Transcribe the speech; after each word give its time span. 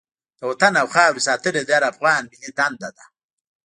د 0.39 0.41
وطن 0.49 0.73
او 0.81 0.87
خاورې 0.93 1.21
ساتنه 1.27 1.61
د 1.65 1.69
هر 1.77 1.83
افغان 1.93 2.21
ملي 2.31 2.51
دنده 2.57 2.89
ده. 2.97 3.05